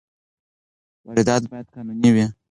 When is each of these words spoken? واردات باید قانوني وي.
واردات 1.05 1.43
باید 1.51 1.67
قانوني 1.75 2.09
وي. 2.15 2.25